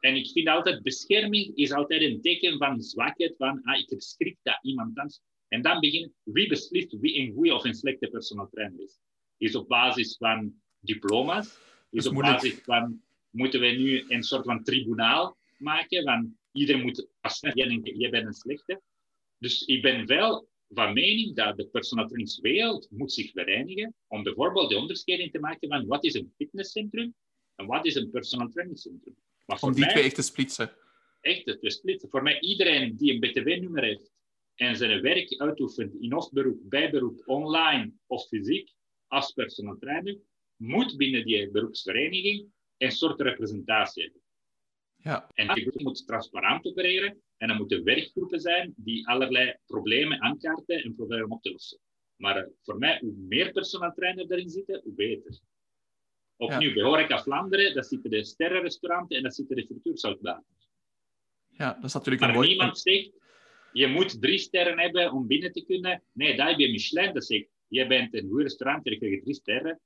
[0.00, 4.00] En ik vind altijd, bescherming is altijd een teken van zwakheid, van ah, ik heb
[4.00, 5.20] schrik dat iemand anders
[5.52, 8.98] en dan beginnen, wie beslist wie een goede of een slechte personal trainer is?
[9.36, 11.58] Is op basis van diploma's?
[11.90, 16.04] Is op basis van, moeten we nu een soort van tribunaal maken?
[16.04, 17.06] Van iedereen moet
[17.54, 18.80] jij, jij bent een slechte.
[19.38, 24.70] Dus ik ben wel van mening dat de personal trainingswereld moet zich vereenigen om bijvoorbeeld
[24.70, 27.14] de onderscheiding te maken van wat is een fitnesscentrum
[27.54, 29.16] en wat is een personal trainingscentrum.
[29.46, 30.72] Maar om die twee echt te splitsen.
[31.20, 32.10] Echt te splitsen.
[32.10, 34.12] Voor mij, iedereen die een BTW-nummer heeft
[34.54, 38.72] en zijn werk uitoefent in of beroep, bijberoep, online of fysiek,
[39.06, 40.18] als personal trainer,
[40.56, 44.21] moet binnen die beroepsvereniging een soort representatie hebben.
[45.02, 45.30] Ja.
[45.34, 50.94] En die moet transparant opereren en er moeten werkgroepen zijn die allerlei problemen aankaarten en
[50.94, 51.78] proberen op te lossen.
[52.16, 55.40] Maar eh, voor mij, hoe meer personal trainer erin zitten, hoe beter.
[56.36, 56.74] Opnieuw, ja.
[56.74, 60.46] bij Horeca Vlaanderen, dat zitten de sterrenrestauranten en dat zitten de frituurzoutbanen.
[61.48, 62.48] Ja, dat is natuurlijk maar een mooi...
[62.48, 63.10] niemand zegt,
[63.72, 66.02] je moet drie sterren hebben om binnen te kunnen.
[66.12, 67.14] Nee, daar heb je Michelin.
[67.14, 69.80] Dat zegt, je bent een goed restaurant, je krijgt drie sterren.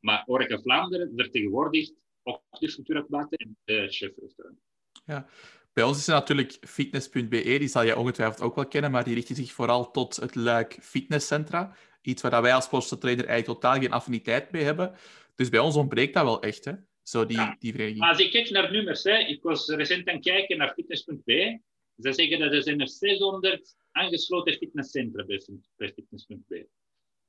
[0.00, 4.58] Maar Horeca Vlaanderen vertegenwoordigt ook de frituurzoutbanen en de chefrestaurant.
[5.04, 5.26] Ja,
[5.72, 9.14] bij ons is er natuurlijk fitness.be, die zal je ongetwijfeld ook wel kennen, maar die
[9.14, 11.76] richten zich vooral tot het Luik Fitnesscentra.
[12.02, 14.94] Iets waar wij als personal trainer eigenlijk totaal geen affiniteit mee hebben.
[15.34, 16.72] Dus bij ons ontbreekt dat wel echt, hè?
[17.02, 17.56] Zo die, ja.
[17.58, 18.04] die vereniging.
[18.04, 21.60] Als ik kijk naar nummers, hè, ik was recent aan het kijken naar fitness.be.
[21.96, 25.42] Ze zeggen dat er zijn er 600 aangesloten fitnesscentra bij,
[25.76, 26.68] bij fitness.be.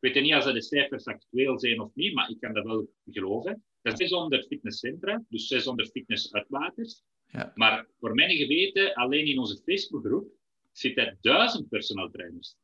[0.04, 2.90] Ik weet niet of de cijfers actueel zijn of niet, maar ik kan dat wel
[3.06, 3.64] geloven.
[3.82, 7.04] Dat zijn 600 fitnesscentra, dus 600 fitnessuitbaters.
[7.32, 7.52] Ja.
[7.56, 10.32] Maar voor mijn geweten, alleen in onze Facebookgroep
[10.72, 12.56] zitten duizend personal trainers.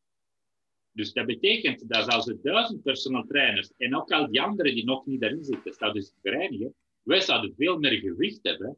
[0.91, 4.85] Dus dat betekent dat als er duizend personal trainers en ook al die anderen die
[4.85, 8.77] nog niet daarin zitten, zouden zich vereinigen, wij zouden veel meer gewicht hebben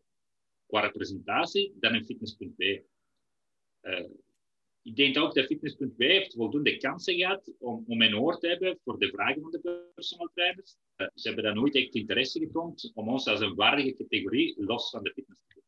[0.66, 2.84] qua representatie dan een fitness.be.
[3.82, 4.06] Uh,
[4.84, 8.80] ik denk ook dat Fitness.b heeft voldoende kansen gehad om, om een oor te hebben
[8.84, 10.78] voor de vragen van de personal trainers.
[10.98, 14.90] Uh, ze hebben daar nooit echt interesse getoond om ons als een waardige categorie los
[14.90, 15.62] van de fitness te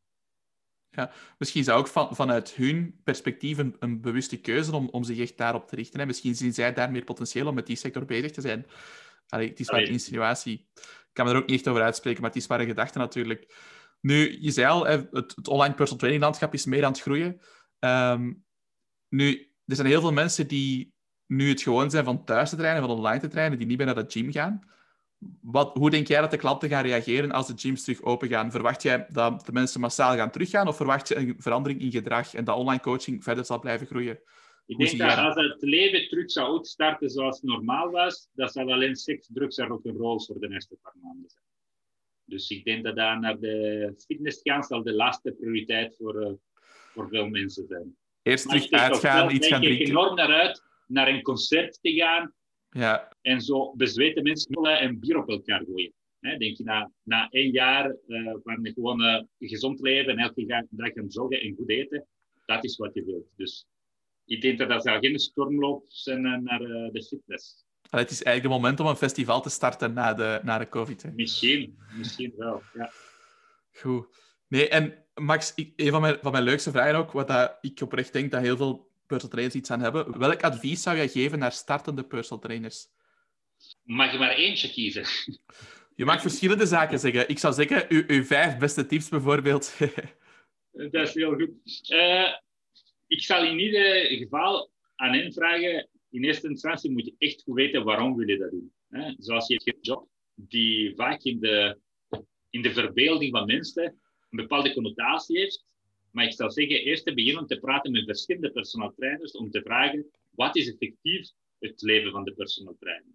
[0.94, 5.18] ja, misschien zou ook van, vanuit hun perspectief een, een, bewuste keuze om, om zich
[5.18, 6.00] echt daarop te richten.
[6.00, 8.66] En misschien zien zij daar meer potentieel om met die sector bezig te zijn.
[9.28, 10.68] Allee, het is maar een insinuatie.
[10.74, 12.98] Ik kan me er ook niet echt over uitspreken, maar het is maar een gedachte
[12.98, 13.54] natuurlijk.
[14.00, 17.40] Nu, je zei al, het, het online personal training landschap is meer aan het groeien.
[17.80, 18.44] Um,
[19.14, 20.92] nu, er zijn heel veel mensen die
[21.26, 23.86] nu het gewoon zijn van thuis te trainen, van online te trainen, die niet meer
[23.86, 24.72] naar de gym gaan.
[25.40, 28.50] Wat, hoe denk jij dat de klanten gaan reageren als de gyms terug open gaan?
[28.50, 32.34] Verwacht jij dat de mensen massaal gaan teruggaan of verwacht je een verandering in gedrag
[32.34, 34.20] en dat online coaching verder zal blijven groeien?
[34.66, 38.72] Ik denk dat als het leven terug zou starten zoals het normaal was, dat zal
[38.72, 41.42] alleen seks, drugs en rock'n'roll voor de eerste paar maanden zijn.
[42.24, 46.32] Dus ik denk dat daar naar de fitness gaan zal de laatste prioriteit voor, uh,
[46.92, 47.96] voor veel mensen zijn.
[48.24, 49.86] Eerst terug uitgaan, iets gaan drinken.
[49.86, 52.34] Ik enorm naar uit naar een concert te gaan.
[52.70, 53.12] Ja.
[53.22, 55.92] En zo bezweten mensen en bier op elkaar gooien.
[56.20, 60.66] He, denk je, na, na één jaar uh, van gewoon uh, gezond leven en elke
[60.70, 62.06] dag gaan joggen en goed eten,
[62.46, 63.26] dat is wat je wilt.
[63.36, 63.66] Dus
[64.24, 67.64] ik denk dat dat geen stormloop zijn uh, naar de fitness.
[67.90, 71.02] het is eigenlijk het moment om een festival te starten na de, na de COVID.
[71.02, 71.10] Hè?
[71.12, 72.90] Misschien, misschien wel, ja.
[73.72, 74.06] Goed.
[74.48, 77.80] Nee, en Max, ik, een van mijn, van mijn leukste vragen ook, wat dat ik
[77.80, 80.18] oprecht denk dat heel veel personal trainers iets aan hebben.
[80.18, 82.86] Welk advies zou jij geven naar startende personal trainers?
[83.82, 85.04] Mag je maar eentje kiezen?
[85.96, 87.28] Je mag verschillende zaken zeggen.
[87.28, 89.76] Ik zou zeggen, uw, uw vijf beste tips bijvoorbeeld.
[90.90, 91.50] dat is heel goed.
[91.88, 92.28] Uh,
[93.06, 97.54] ik zal in ieder geval aan hen vragen, in eerste instantie moet je echt goed
[97.54, 98.72] weten waarom wil je dat doen.
[98.88, 99.14] Hè?
[99.18, 101.78] Zoals je hebt een job die vaak in de,
[102.50, 104.00] in de verbeelding van mensen
[104.34, 105.64] een bepaalde connotatie heeft.
[106.10, 109.62] Maar ik zou zeggen, eerst te beginnen te praten met verschillende personal trainers om te
[109.62, 113.12] vragen, wat is effectief het leven van de personal trainer?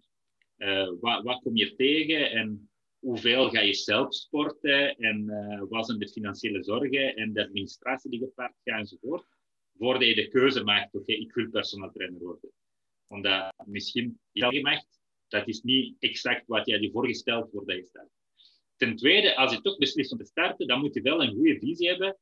[0.58, 5.86] Uh, wat, wat, kom je tegen en hoeveel ga je zelf sporten en uh, wat
[5.86, 9.26] zijn de financiële zorgen en de administratie die gepaard gaat enzovoort,
[9.78, 12.50] voordat je de keuze maakt, oké, ik wil personal trainer worden.
[13.06, 18.19] Omdat misschien je maakt, dat is niet exact wat je je voorgesteld voordat je start.
[18.80, 21.58] Ten tweede, als je toch beslist om te starten, dan moet je wel een goede
[21.58, 22.18] visie hebben.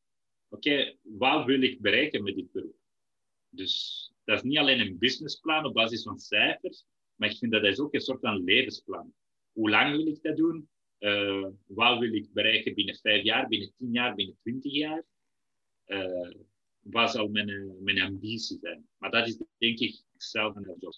[0.49, 2.77] Oké, wat wil ik bereiken met dit beroep?
[3.49, 7.63] Dus dat is niet alleen een businessplan op basis van cijfers, maar ik vind dat
[7.63, 9.15] dat is ook een soort van levensplan.
[9.53, 10.69] Hoe lang wil ik dat doen?
[10.99, 15.05] Uh, wat wil ik bereiken binnen vijf jaar, binnen tien jaar, binnen twintig jaar?
[15.87, 16.31] Uh,
[16.81, 18.89] wat zal mijn, mijn ambitie zijn?
[18.97, 20.95] Maar dat is denk ik zelf een job.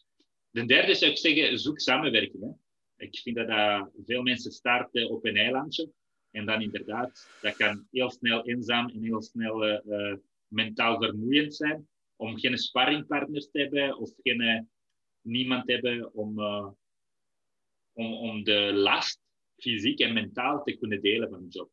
[0.51, 2.43] De derde zou ik zeggen, zoek samenwerking.
[2.43, 2.51] Hè.
[3.01, 5.93] Ik vind dat, veel mensen starten op een eilandje.
[6.31, 10.17] En dan inderdaad, dat kan heel snel eenzaam en heel snel uh,
[10.49, 11.89] mentaal vermoeiend zijn.
[12.17, 14.71] Om geen sparringpartners te hebben of geen,
[15.21, 16.41] niemand te hebben om,
[17.93, 19.21] om, om de last
[19.57, 21.73] fysiek en mentaal te kunnen delen van de job.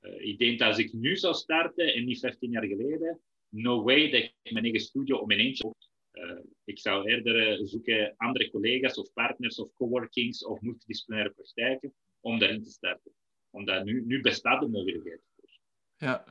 [0.00, 4.10] Ik denk dat als ik nu zou starten en niet 15 jaar geleden, no way
[4.10, 5.74] dat ik mijn eigen studio om mijn eentje
[6.12, 12.38] uh, ik zou eerder zoeken andere collega's of partners of coworkings of multidisciplinaire praktijken om
[12.38, 13.12] daarin te starten.
[13.50, 15.20] Omdat nu, nu bestaat de mogelijkheid.
[15.96, 16.24] Ja,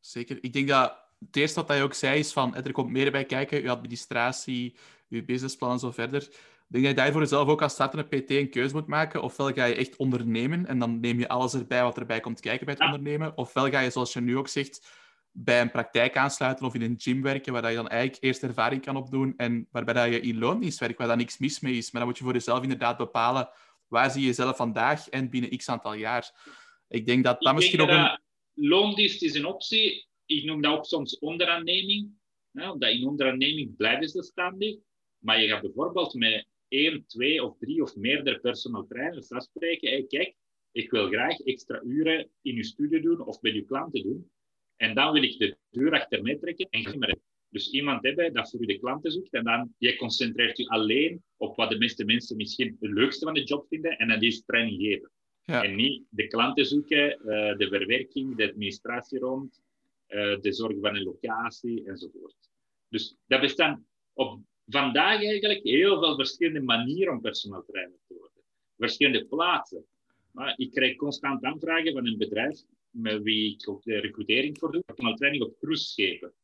[0.00, 0.38] zeker.
[0.40, 3.24] Ik denk dat het eerste wat hij ook zei is van er komt meer bij
[3.24, 4.74] kijken, uw administratie,
[5.08, 6.22] uw businessplan en zo verder.
[6.22, 9.22] Ik denk dat je daarvoor zelf ook als startende PT een keuze moet maken.
[9.22, 12.66] Ofwel ga je echt ondernemen en dan neem je alles erbij wat erbij komt kijken
[12.66, 13.36] bij het ondernemen.
[13.36, 15.03] Ofwel ga je, zoals je nu ook zegt,
[15.36, 18.82] bij een praktijk aansluiten of in een gym werken, waar je dan eigenlijk eerst ervaring
[18.82, 21.90] kan opdoen en waarbij dat je in loondienst werkt, waar dan niks mis mee is.
[21.90, 23.48] Maar dan moet je voor jezelf inderdaad bepalen
[23.86, 26.32] waar zie je jezelf vandaag en binnen x aantal jaar.
[26.88, 28.20] Ik denk dat dat misschien ook een...
[28.54, 30.06] Loondienst is een optie.
[30.26, 32.10] Ik noem dat ook soms onderaanneming.
[32.52, 34.76] Hè, omdat in onderaanneming blijven ze standig.
[35.18, 39.88] Maar je gaat bijvoorbeeld met één, twee of drie of meerdere personal trainers afspreken.
[39.88, 40.34] Hey, kijk,
[40.72, 44.30] ik wil graag extra uren in je studio doen of bij je klanten doen.
[44.76, 47.20] En dan wil ik de deur achter mij trekken en glimmen.
[47.48, 51.22] Dus iemand hebben dat voor u de klanten zoekt en dan je concentreert je alleen
[51.36, 54.44] op wat de meeste mensen misschien het leukste van de job vinden en dat is
[54.44, 55.10] training geven.
[55.42, 55.62] Ja.
[55.62, 59.62] En niet de klanten zoeken, uh, de verwerking, de administratie rond,
[60.08, 62.36] uh, de zorg van een locatie enzovoort.
[62.88, 68.42] Dus dat bestaan op vandaag eigenlijk heel veel verschillende manieren om personal trainer te worden.
[68.76, 69.84] Verschillende plaatsen.
[70.30, 72.62] Maar ik krijg constant aanvragen van een bedrijf
[72.94, 76.34] met wie ik ook de recrutering voor doe, personal training op cruiseschepen.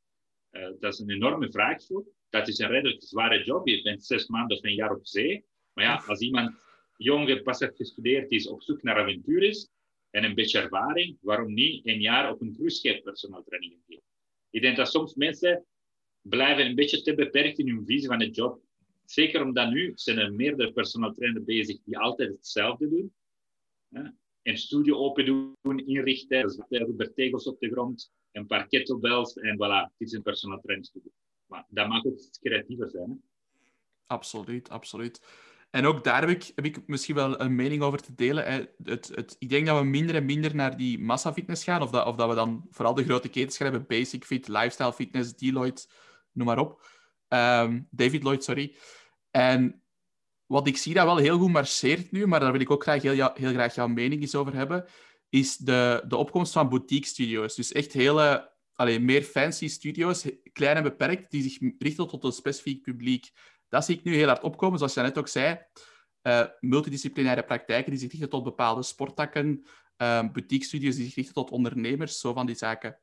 [0.50, 2.04] Uh, dat is een enorme vraag voor.
[2.28, 3.68] Dat is een redelijk zware job.
[3.68, 5.44] Je bent zes maanden of een jaar op zee.
[5.72, 6.54] Maar ja, als iemand
[6.96, 9.68] jong pas heeft gestudeerd is, op zoek naar avontuur is
[10.10, 14.04] en een beetje ervaring, waarom niet een jaar op een cruiseschip personal training geven?
[14.50, 15.66] Ik denk dat soms mensen
[16.20, 18.62] blijven een beetje te beperkt in hun visie van de job.
[19.04, 23.14] Zeker omdat nu zijn er meerdere personal trainers bezig die altijd hetzelfde doen
[24.42, 29.96] een studio open doen, inrichten, er tegels op de grond, een paar kettlebells en voilà,
[29.96, 31.10] dit is een personal studio.
[31.46, 33.22] Maar dat mag ook creatiever zijn.
[34.06, 35.22] Absoluut, absoluut.
[35.70, 38.68] En ook daar heb ik, heb ik misschien wel een mening over te delen.
[38.84, 42.06] Het, het, ik denk dat we minder en minder naar die massafitness gaan, of dat,
[42.06, 45.88] of dat we dan vooral de grote ketens gaan hebben, Basic Fit, Lifestyle Fitness, Deloitte,
[46.32, 46.82] noem maar op.
[47.28, 48.76] Um, David Lloyd, sorry.
[49.30, 49.82] En
[50.50, 53.02] wat ik zie dat wel heel goed marcheert nu, maar daar wil ik ook graag
[53.02, 54.84] heel, graag jouw mening eens over hebben,
[55.28, 57.54] is de, de opkomst van boutique-studio's.
[57.54, 62.32] Dus echt hele, alleen, meer fancy studio's, klein en beperkt, die zich richten tot een
[62.32, 63.30] specifiek publiek.
[63.68, 65.58] Dat zie ik nu heel hard opkomen, zoals je net ook zei.
[66.22, 69.66] Uh, multidisciplinaire praktijken die zich richten tot bepaalde sporttakken,
[70.02, 72.98] uh, boutique-studio's die zich richten tot ondernemers, zo van die zaken.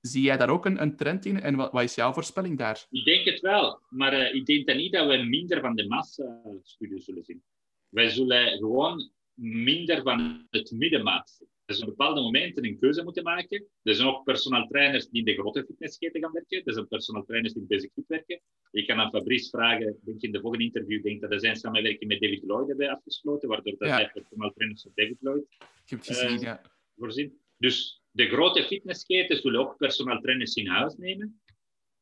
[0.00, 2.86] Zie jij daar ook een, een trend in en wat, wat, is jouw voorspelling daar?
[2.90, 5.86] Ik denk het wel, maar uh, ik denk dan niet dat we minder van de
[5.86, 7.42] massa-studies zullen zien.
[7.88, 11.48] Wij zullen gewoon minder van het middenmaat zien.
[11.64, 13.66] Er zijn bepaalde momenten een keuze moeten maken.
[13.82, 16.62] Er zijn ook personal trainers die in de grote fitnessketen gaan werken.
[16.64, 18.40] Er zijn personal trainers die in basic fit werken.
[18.70, 22.10] Ik kan aan Fabrice vragen, denk in de volgende interview, denk dat er zijn samenwerking
[22.10, 23.94] met David Lloyd hebben afgesloten, waardoor dat ja.
[23.94, 25.44] hij personal trainers van David Lloyd
[25.84, 26.62] Ik heb het gezien, uh, ja.
[26.96, 27.40] voorzien.
[27.56, 31.40] Dus de grote fitnessketen zullen ook personal trainers in huis nemen.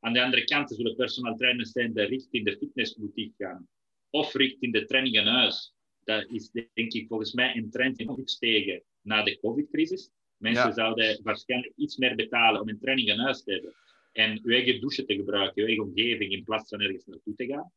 [0.01, 3.69] Aan de andere kant zullen personal trainers zijn die richting de fitnessboutique gaan.
[4.11, 5.75] Of richting de training in huis.
[6.05, 10.11] Dat is denk ik volgens mij een trend in opstegen na de covid-crisis.
[10.37, 10.73] Mensen ja.
[10.73, 13.75] zouden waarschijnlijk iets meer betalen om een training in huis te hebben.
[14.13, 17.47] En uw eigen douche te gebruiken, uw eigen omgeving, in plaats van ergens naartoe te
[17.47, 17.73] gaan.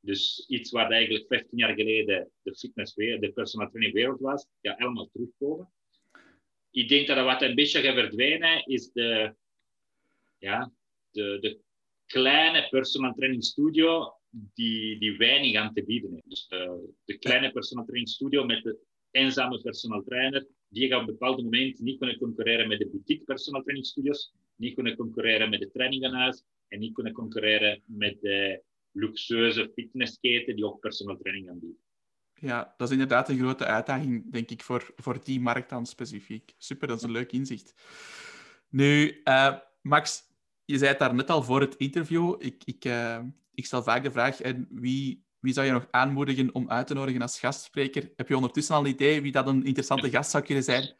[0.00, 4.78] Dus iets waar eigenlijk 15 jaar geleden de fitness, de personal training wereld was, gaat
[4.78, 5.70] helemaal terugkomen
[6.76, 9.34] ik denk dat wat een beetje gaat verdwijnen, is de,
[10.38, 10.72] ja,
[11.10, 11.60] de, de
[12.06, 16.28] kleine personal training studio die, die weinig aan te bieden heeft.
[16.28, 18.78] Dus de, de kleine personal training studio met de
[19.10, 23.24] eenzame personal trainer, die gaat op een bepaald moment niet kunnen concurreren met de boutique
[23.24, 28.62] personal training studios, niet kunnen concurreren met de trainingenhuis en niet kunnen concurreren met de
[28.92, 31.85] luxueuze fitnessketen die ook personal training aanbieden.
[32.40, 36.54] Ja, dat is inderdaad een grote uitdaging, denk ik, voor, voor die markt dan specifiek.
[36.58, 37.74] Super, dat is een leuk inzicht.
[38.68, 40.22] Nu, uh, Max,
[40.64, 42.34] je zei het daar net al voor het interview.
[42.38, 43.18] Ik, ik, uh,
[43.54, 46.94] ik stel vaak de vraag, en wie, wie zou je nog aanmoedigen om uit te
[46.94, 48.12] nodigen als gastspreker?
[48.16, 50.94] Heb je ondertussen al een idee wie dat een interessante gast zou kunnen zijn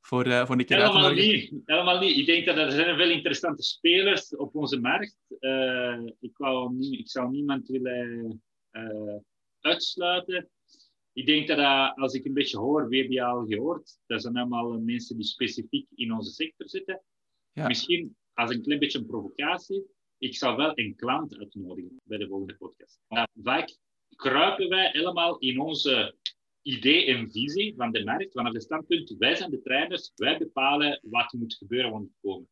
[0.00, 1.54] voor, uh, voor een keer helemaal uit te nodigen?
[1.54, 2.16] Niet, helemaal niet.
[2.16, 5.16] Ik denk dat er zijn veel interessante spelers op onze markt.
[6.20, 8.42] ik, wou ik zou niemand willen
[9.60, 10.48] uitsluiten
[11.12, 11.58] ik denk dat
[11.96, 13.98] als ik een beetje hoor, wie heb je al gehoord?
[14.06, 17.02] Dat zijn allemaal mensen die specifiek in onze sector zitten.
[17.52, 17.66] Ja.
[17.66, 19.84] Misschien als een klein beetje een provocatie,
[20.18, 23.00] ik zou wel een klant uitnodigen bij de volgende podcast.
[23.08, 23.76] Maar vaak
[24.16, 26.14] kruipen wij helemaal in onze
[26.62, 31.00] idee en visie van de markt, vanaf het standpunt, wij zijn de trainers, wij bepalen
[31.02, 32.48] wat moet gebeuren om te komen.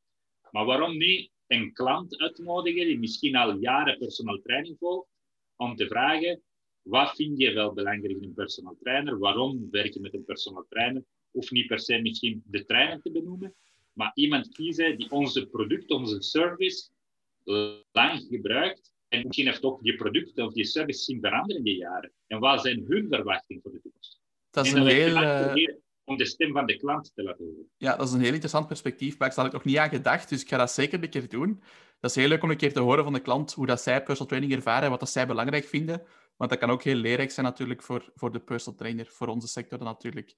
[0.51, 5.09] Maar waarom niet een klant uitnodigen die misschien al jaren personal training volgt,
[5.57, 6.43] om te vragen,
[6.89, 9.19] wat vind je wel belangrijk in een personal trainer?
[9.19, 11.05] Waarom werk je met een personal trainer?
[11.31, 13.55] Of niet per se misschien de trainer te benoemen,
[13.93, 16.89] maar iemand kiezen die onze product, onze service
[17.93, 21.77] lang gebruikt en misschien heeft ook die product of die service zien veranderen in die
[21.77, 22.13] jaren.
[22.27, 24.21] En wat zijn hun verwachtingen voor de toekomst?
[24.51, 25.17] Dat is een heel...
[25.17, 25.55] Eh,
[26.05, 27.71] om de stem van de klant te laten horen.
[27.77, 30.29] Ja, dat is een heel interessant perspectief, maar ik had ik nog niet aan gedacht,
[30.29, 31.63] dus ik ga dat zeker een keer doen.
[32.01, 34.03] Dat is heel leuk om een keer te horen van de klant hoe dat zij
[34.03, 36.03] personal training ervaren en wat dat zij belangrijk vinden.
[36.39, 39.49] Want dat kan ook heel leerrijk zijn natuurlijk voor, voor de personal trainer, voor onze
[39.49, 40.35] sector natuurlijk.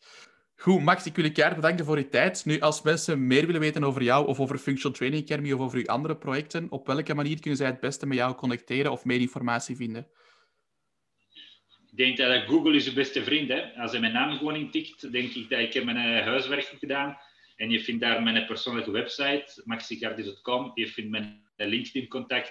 [0.56, 2.44] Goed, Max, ik wil je keihard bedanken voor je tijd.
[2.44, 5.78] Nu, als mensen meer willen weten over jou of over Functional Training Academy of over
[5.78, 9.20] uw andere projecten, op welke manier kunnen zij het beste met jou connecteren of meer
[9.20, 10.08] informatie vinden?
[11.90, 13.48] Ik denk dat Google is je beste vriend.
[13.48, 13.74] Hè?
[13.76, 17.18] Als je mijn naam gewoon intikt, denk ik dat ik heb mijn eh, huiswerk gedaan.
[17.56, 20.70] En je vindt daar mijn persoonlijke website, maxicardis.com.
[20.74, 22.50] Je vindt mijn LinkedIn-contact.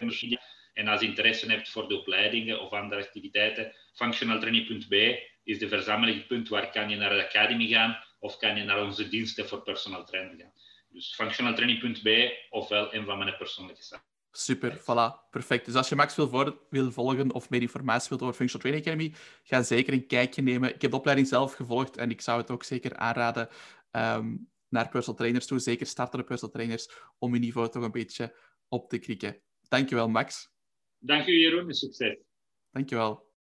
[0.79, 6.49] En als je interesse hebt voor de opleidingen of andere activiteiten, functionaltraining.be is de verzamelingpunt
[6.49, 10.05] waar kan je naar de academy gaan of kan je naar onze diensten voor personal
[10.05, 10.51] training gaan.
[10.89, 14.03] Dus functionaltraining.be ofwel een van mijn persoonlijke sites.
[14.31, 15.65] Super, voilà, perfect.
[15.65, 19.13] Dus als je Max wil, wil volgen of meer informatie wilt over Functional Training Academy,
[19.43, 20.75] ga zeker een kijkje nemen.
[20.75, 23.49] Ik heb de opleiding zelf gevolgd en ik zou het ook zeker aanraden
[23.91, 28.35] um, naar personal trainers toe, zeker startende personal trainers, om je niveau toch een beetje
[28.67, 29.41] op te krikken.
[29.67, 30.57] Dankjewel, Max.
[30.99, 32.17] Dank u, Jeroen, en succes.
[32.71, 33.28] Dankjewel.